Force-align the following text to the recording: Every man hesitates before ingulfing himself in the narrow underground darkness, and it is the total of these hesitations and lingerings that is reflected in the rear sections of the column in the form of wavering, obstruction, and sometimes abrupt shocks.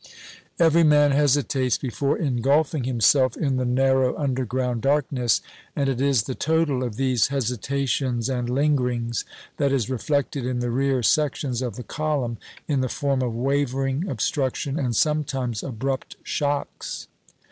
Every 0.57 0.83
man 0.83 1.11
hesitates 1.11 1.77
before 1.77 2.17
ingulfing 2.17 2.87
himself 2.87 3.37
in 3.37 3.57
the 3.57 3.65
narrow 3.65 4.15
underground 4.17 4.81
darkness, 4.81 5.41
and 5.75 5.87
it 5.87 6.01
is 6.01 6.23
the 6.23 6.33
total 6.33 6.83
of 6.83 6.95
these 6.95 7.27
hesitations 7.27 8.27
and 8.27 8.49
lingerings 8.49 9.25
that 9.57 9.71
is 9.71 9.91
reflected 9.91 10.43
in 10.43 10.57
the 10.57 10.71
rear 10.71 11.03
sections 11.03 11.61
of 11.61 11.75
the 11.75 11.83
column 11.83 12.37
in 12.67 12.81
the 12.81 12.89
form 12.89 13.21
of 13.21 13.35
wavering, 13.35 14.09
obstruction, 14.09 14.79
and 14.79 14.95
sometimes 14.95 15.61
abrupt 15.61 16.15
shocks. 16.23 17.07